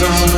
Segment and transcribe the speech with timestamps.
[0.00, 0.37] the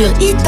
[0.00, 0.39] you eat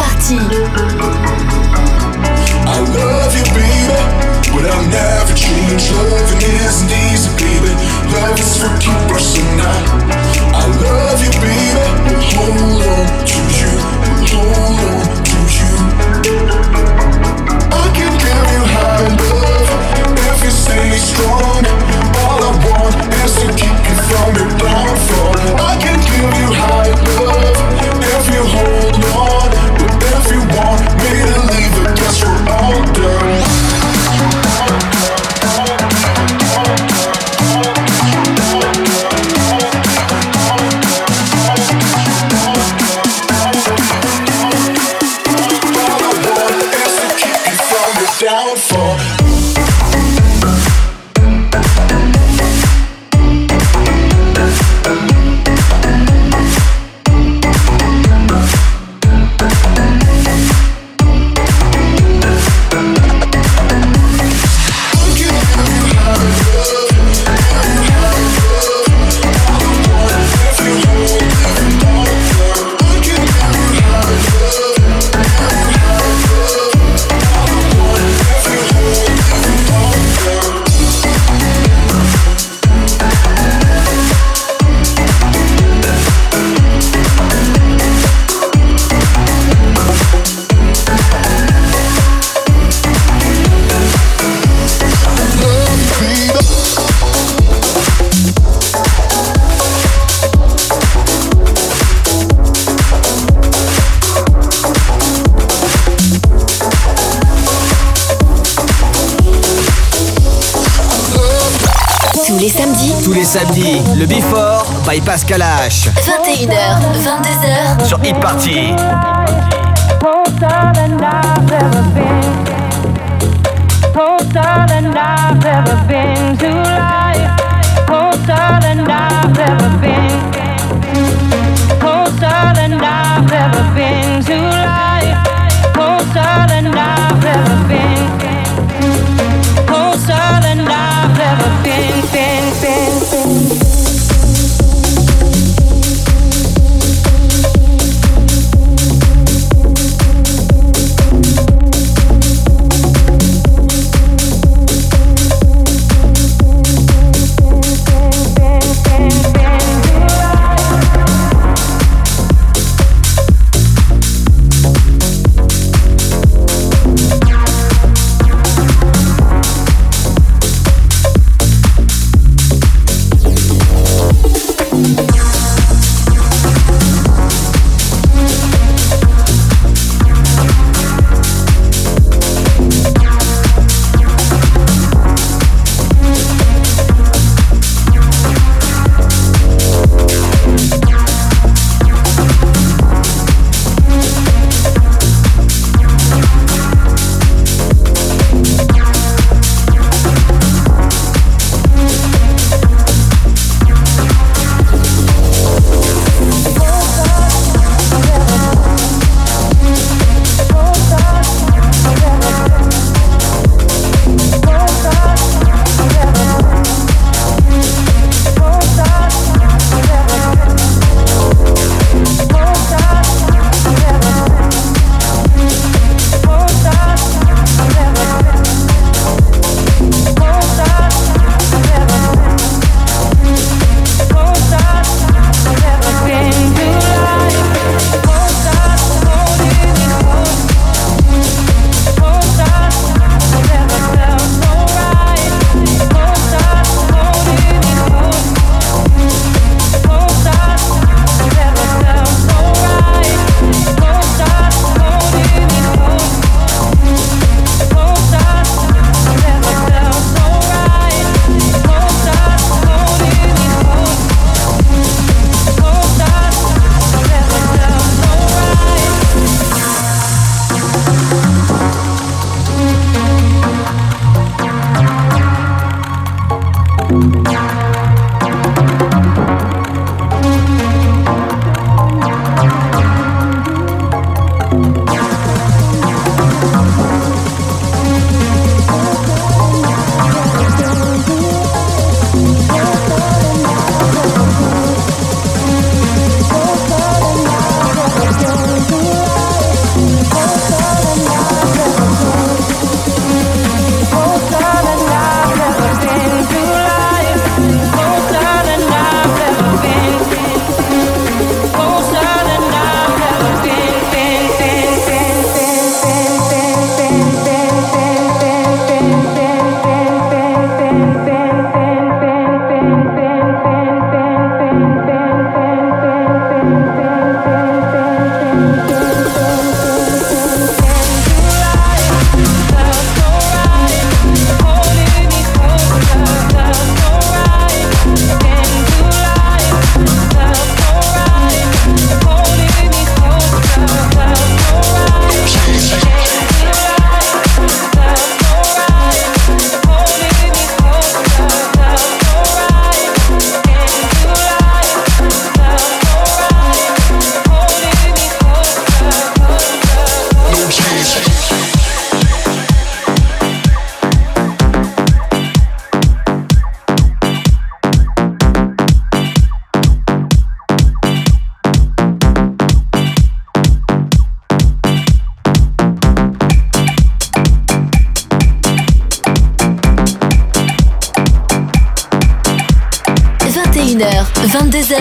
[384.43, 384.75] 22h.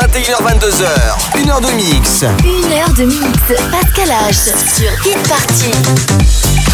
[0.00, 0.84] 21h22h.
[1.34, 2.24] 1h de mix.
[2.44, 3.38] 1h de mix.
[3.70, 6.67] Pascal H sur Hit Party.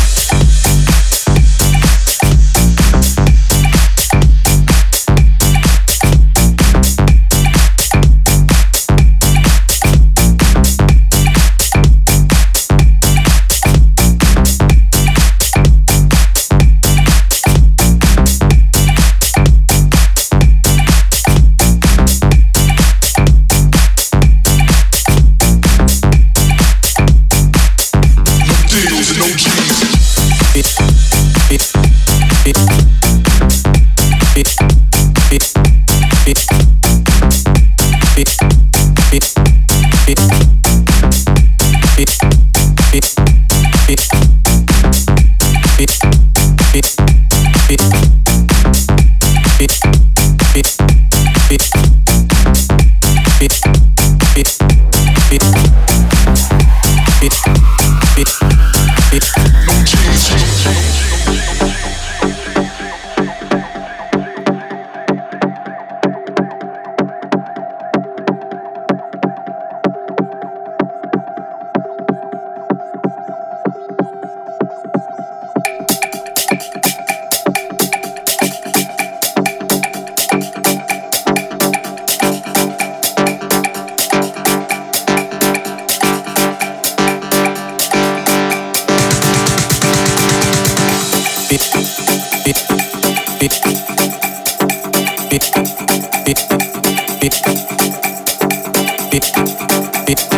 [100.04, 100.28] beat,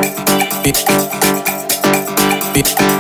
[0.62, 0.86] beat,
[2.54, 2.95] beat.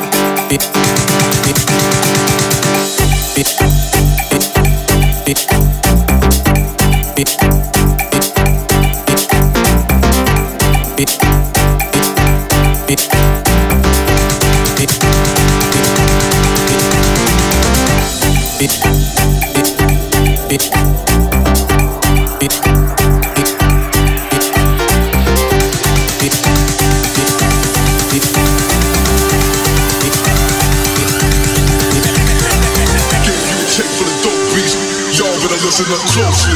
[35.76, 36.55] close enough, close.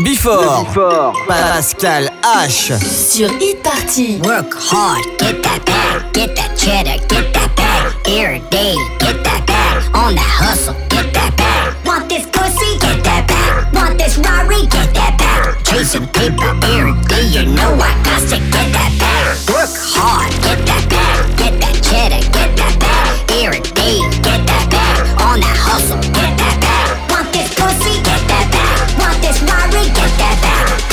[0.00, 1.12] Le Bifort.
[1.28, 2.72] Pascal H.
[2.82, 4.18] Sur Hit Party.
[4.22, 6.12] Work hard, get that bag.
[6.14, 7.92] Get that cheddar, get that bag.
[8.06, 9.94] Every day, get that bag.
[9.94, 11.74] On that hustle, get that bag.
[11.84, 13.74] Want this pussy, get that bag.
[13.74, 15.62] Want this Rari, get that bag.
[15.64, 19.36] Chasing paper every day, you know I got to get that bag.
[19.52, 21.36] Work hard, get that bag.
[21.36, 22.39] Get that cheddar, get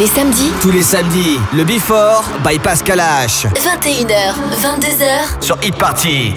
[0.00, 0.50] les samedis.
[0.62, 3.46] Tous les samedis, le Before by Pascal H.
[3.54, 4.32] 21h,
[4.62, 5.42] 22h.
[5.44, 6.32] Sur Hit Party.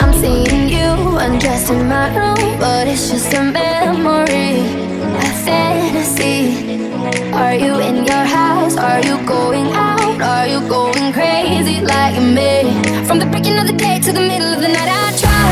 [0.00, 4.62] I'm seeing you undressed in my room, but it's just a memory,
[5.18, 6.78] a fantasy.
[7.34, 8.76] Are you in your house?
[8.76, 10.22] Are you going out?
[10.22, 12.80] Are you going crazy like me?
[13.06, 15.48] From the breaking of the day to the middle of the night, I try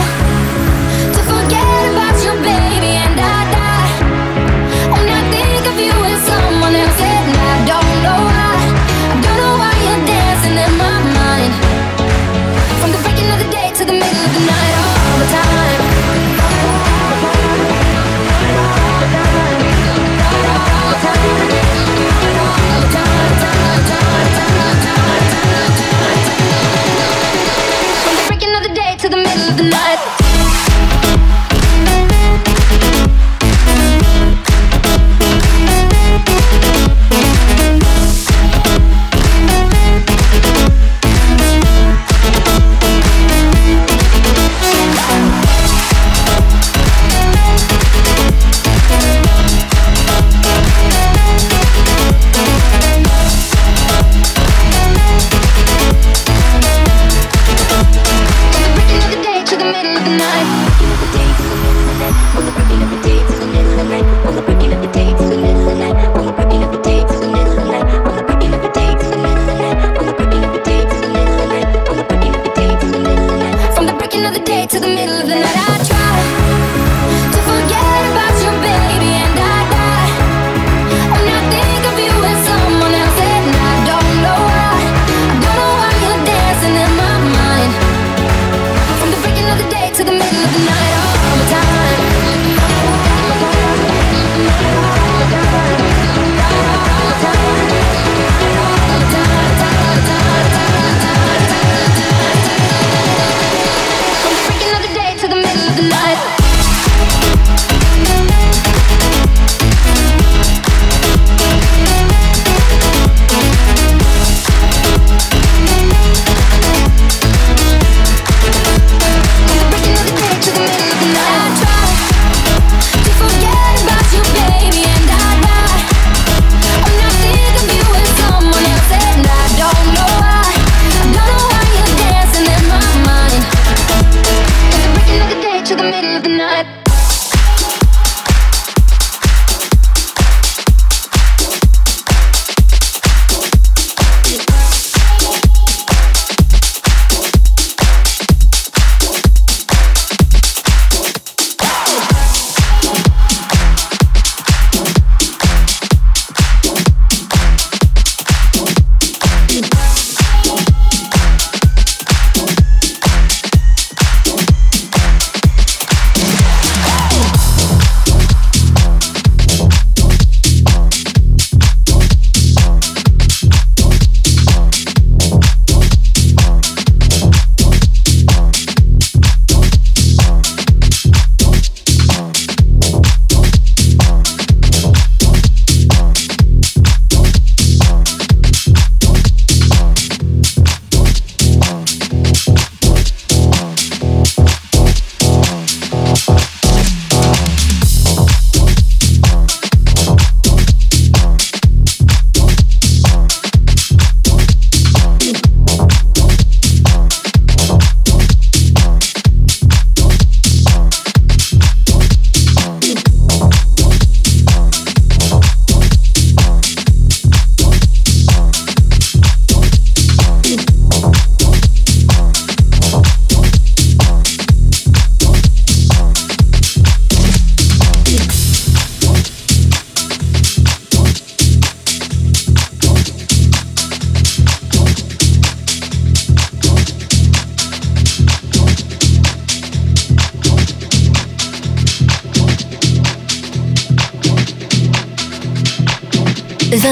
[1.12, 3.54] to forget about you, baby, and I.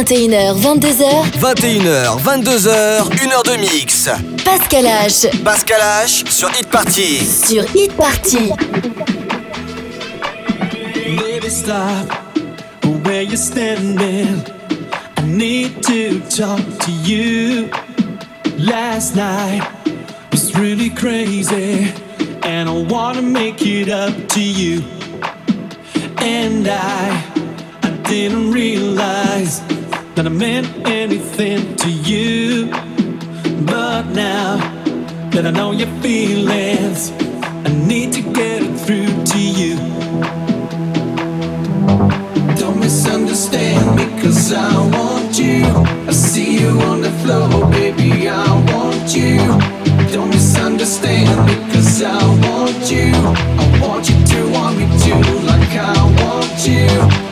[0.02, 1.04] 21h, 22h.
[1.38, 4.10] 21h, 22h, 1h de mix.
[4.44, 5.28] Pascal H.
[5.44, 7.18] Pascal H sur Hit Party.
[7.24, 8.50] Sur Hit Party.
[11.16, 12.10] Baby, stop
[13.04, 14.42] where you're standing.
[15.18, 17.70] I need to talk to you.
[18.58, 19.62] Last night
[20.32, 21.92] was really crazy,
[22.42, 24.82] and I wanna make it up to you.
[26.18, 27.22] And I,
[27.84, 29.62] I didn't realize
[30.14, 32.66] that I meant anything to you.
[33.64, 34.58] But now
[35.30, 37.10] that I know your feelings,
[37.66, 39.76] I need to get it through to you.
[42.56, 45.64] Don't misunderstand me, cause I want you.
[46.06, 49.38] I see you on the floor, baby, I want you.
[50.12, 53.12] Don't misunderstand me, cause I want you.
[53.14, 57.31] I want you to want me too, like I want you.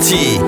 [0.00, 0.47] Sur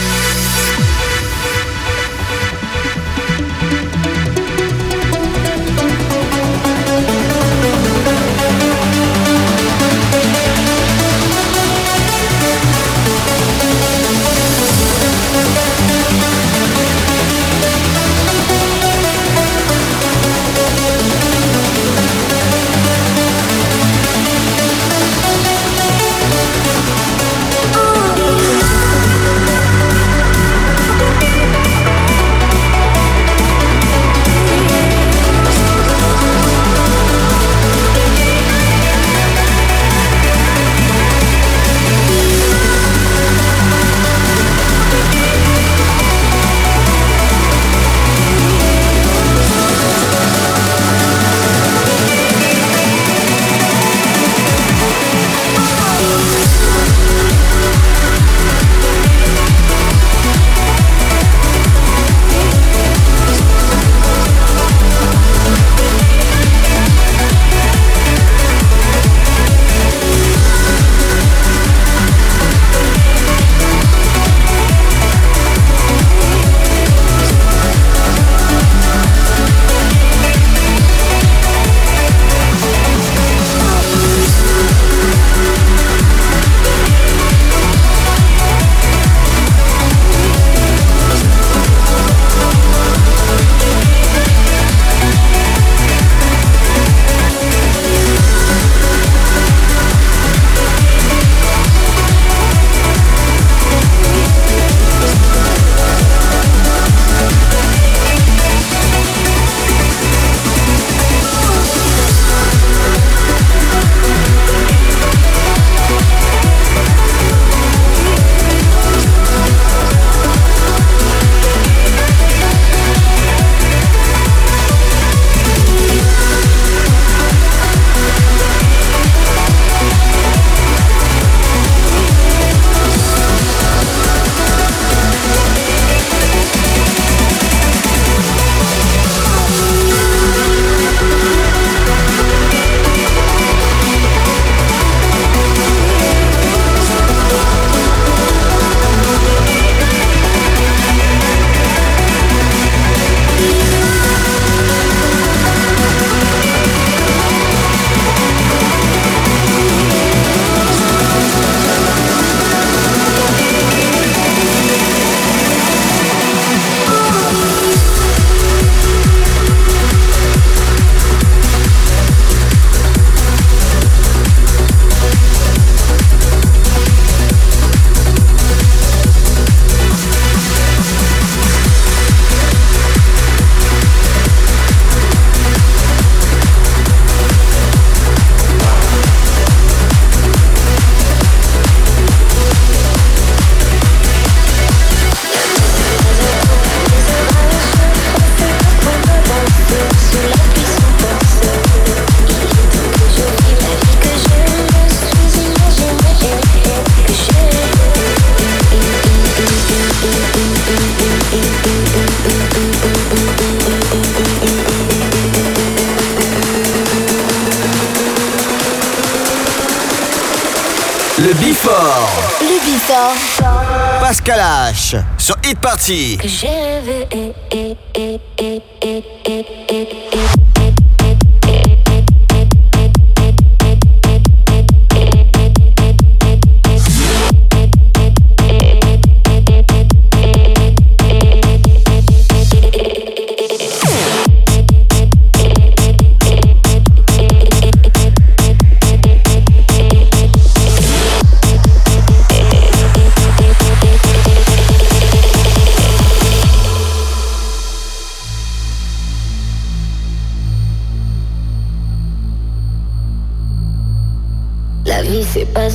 [225.51, 226.17] Hit Party.
[226.23, 226.60] J'ai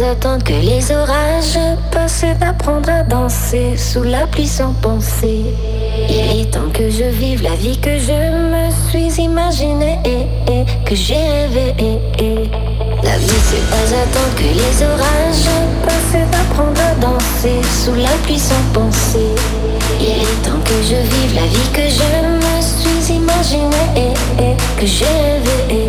[0.02, 1.58] attendre que les orages
[1.90, 5.44] passent d'apprendre à danser sous la pluie sans penser.
[6.08, 10.94] Il est temps que je vive la vie que je me suis imaginée et, que
[10.94, 12.00] j'ai rêvé.
[13.02, 15.48] La vie c'est pas attendre que les orages
[15.84, 19.30] passent d'apprendre à danser sous la pluie sans penser.
[20.00, 22.08] Il est temps que je vive la vie que je
[22.44, 25.88] me suis imaginée et, que j'ai rêvé.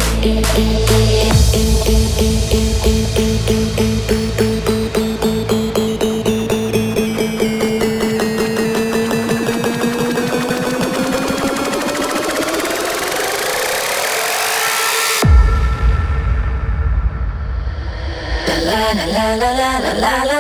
[19.98, 20.36] la la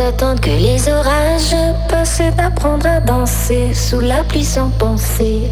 [0.00, 1.54] attendre que les orages
[1.88, 5.42] passent d'apprendre à danser sous la pluie sans penser.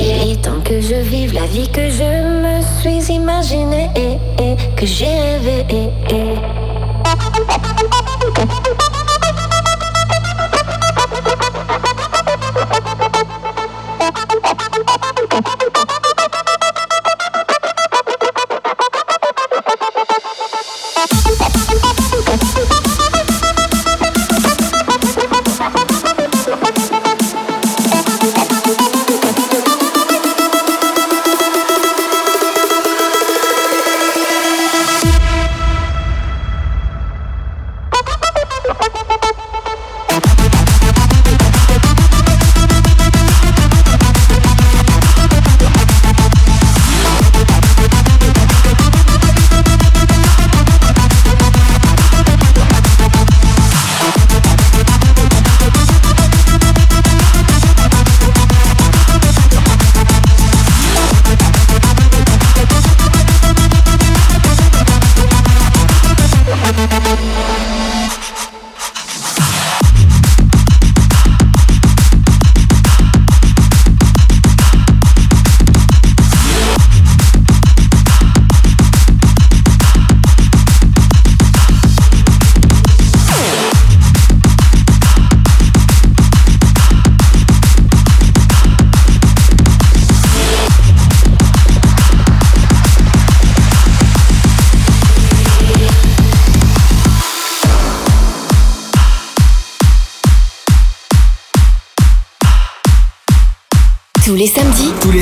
[0.00, 4.86] Il est temps que je vive la vie que je me suis imaginée et, que
[4.86, 5.06] j'ai
[5.44, 5.66] rêvé.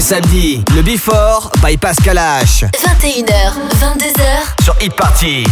[0.09, 2.65] Samedi, le Before by Pascal H.
[2.73, 5.45] 21h, 22h sur Hit Party.